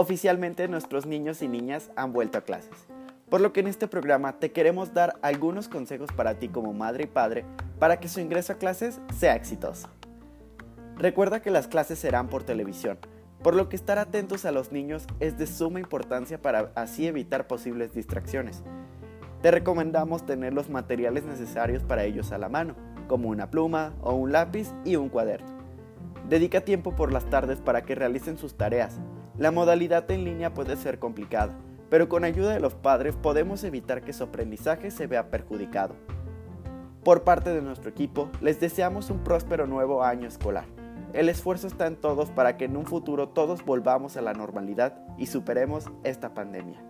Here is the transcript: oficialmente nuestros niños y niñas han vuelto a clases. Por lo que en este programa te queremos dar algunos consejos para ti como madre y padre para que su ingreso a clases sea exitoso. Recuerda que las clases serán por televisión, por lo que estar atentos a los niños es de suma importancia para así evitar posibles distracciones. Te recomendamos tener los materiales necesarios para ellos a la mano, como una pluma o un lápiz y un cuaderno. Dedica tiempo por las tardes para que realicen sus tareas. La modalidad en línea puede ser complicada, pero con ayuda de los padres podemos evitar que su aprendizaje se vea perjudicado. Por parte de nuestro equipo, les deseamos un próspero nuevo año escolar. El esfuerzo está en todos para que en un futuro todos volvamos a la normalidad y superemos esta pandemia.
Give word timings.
oficialmente 0.00 0.66
nuestros 0.66 1.04
niños 1.04 1.42
y 1.42 1.48
niñas 1.48 1.90
han 1.94 2.14
vuelto 2.14 2.38
a 2.38 2.40
clases. 2.40 2.70
Por 3.28 3.42
lo 3.42 3.52
que 3.52 3.60
en 3.60 3.66
este 3.66 3.86
programa 3.86 4.38
te 4.38 4.50
queremos 4.50 4.94
dar 4.94 5.18
algunos 5.20 5.68
consejos 5.68 6.10
para 6.10 6.38
ti 6.38 6.48
como 6.48 6.72
madre 6.72 7.04
y 7.04 7.06
padre 7.06 7.44
para 7.78 8.00
que 8.00 8.08
su 8.08 8.18
ingreso 8.18 8.54
a 8.54 8.56
clases 8.56 8.98
sea 9.14 9.36
exitoso. 9.36 9.90
Recuerda 10.96 11.42
que 11.42 11.50
las 11.50 11.68
clases 11.68 11.98
serán 11.98 12.28
por 12.28 12.44
televisión, 12.44 12.96
por 13.42 13.54
lo 13.54 13.68
que 13.68 13.76
estar 13.76 13.98
atentos 13.98 14.46
a 14.46 14.52
los 14.52 14.72
niños 14.72 15.06
es 15.20 15.36
de 15.36 15.46
suma 15.46 15.80
importancia 15.80 16.40
para 16.40 16.72
así 16.76 17.06
evitar 17.06 17.46
posibles 17.46 17.92
distracciones. 17.92 18.62
Te 19.42 19.50
recomendamos 19.50 20.24
tener 20.24 20.54
los 20.54 20.70
materiales 20.70 21.24
necesarios 21.24 21.82
para 21.82 22.04
ellos 22.04 22.32
a 22.32 22.38
la 22.38 22.48
mano, 22.48 22.74
como 23.06 23.28
una 23.28 23.50
pluma 23.50 23.92
o 24.00 24.14
un 24.14 24.32
lápiz 24.32 24.72
y 24.82 24.96
un 24.96 25.10
cuaderno. 25.10 25.48
Dedica 26.26 26.62
tiempo 26.62 26.96
por 26.96 27.12
las 27.12 27.28
tardes 27.28 27.60
para 27.60 27.82
que 27.82 27.94
realicen 27.94 28.38
sus 28.38 28.54
tareas. 28.54 28.98
La 29.40 29.50
modalidad 29.50 30.10
en 30.10 30.24
línea 30.24 30.52
puede 30.52 30.76
ser 30.76 30.98
complicada, 30.98 31.56
pero 31.88 32.10
con 32.10 32.24
ayuda 32.24 32.52
de 32.52 32.60
los 32.60 32.74
padres 32.74 33.16
podemos 33.16 33.64
evitar 33.64 34.02
que 34.02 34.12
su 34.12 34.24
aprendizaje 34.24 34.90
se 34.90 35.06
vea 35.06 35.30
perjudicado. 35.30 35.94
Por 37.02 37.24
parte 37.24 37.48
de 37.48 37.62
nuestro 37.62 37.88
equipo, 37.88 38.28
les 38.42 38.60
deseamos 38.60 39.08
un 39.08 39.24
próspero 39.24 39.66
nuevo 39.66 40.04
año 40.04 40.28
escolar. 40.28 40.66
El 41.14 41.30
esfuerzo 41.30 41.68
está 41.68 41.86
en 41.86 41.96
todos 41.96 42.30
para 42.30 42.58
que 42.58 42.66
en 42.66 42.76
un 42.76 42.84
futuro 42.84 43.30
todos 43.30 43.64
volvamos 43.64 44.18
a 44.18 44.20
la 44.20 44.34
normalidad 44.34 45.00
y 45.16 45.24
superemos 45.24 45.86
esta 46.04 46.34
pandemia. 46.34 46.84